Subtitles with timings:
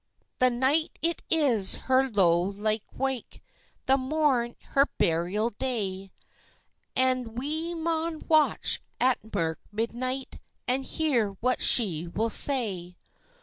[0.39, 3.43] "The night it is her low lykewake,
[3.85, 6.11] The morn her burial day;
[6.95, 10.37] And we maun watch at mirk midnight,
[10.67, 12.95] And hear what she will say."